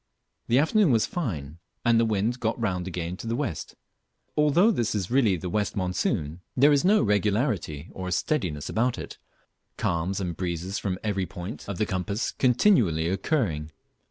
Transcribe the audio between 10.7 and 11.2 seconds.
from